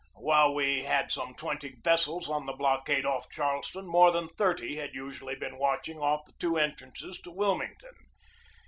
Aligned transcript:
While 0.15 0.55
we 0.55 0.85
had 0.85 1.11
some 1.11 1.35
twenty 1.35 1.75
vessels 1.83 2.27
on 2.27 2.47
the 2.47 2.53
blockade 2.53 3.05
off 3.05 3.29
Charleston, 3.29 3.85
more 3.85 4.09
than 4.11 4.29
thirty 4.29 4.77
had 4.77 4.95
usually 4.95 5.35
been 5.35 5.59
watching 5.59 5.99
off 5.99 6.25
the 6.25 6.33
two 6.39 6.57
entrances 6.57 7.19
to 7.19 7.29
Wil 7.29 7.55
mington. 7.59 7.93